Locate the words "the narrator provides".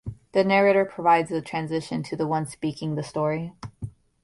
0.31-1.29